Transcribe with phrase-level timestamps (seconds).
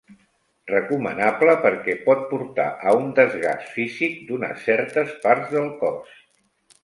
[0.69, 6.17] Recomanable perquè pot portar a un desgast físic d'unes certes parts del cos.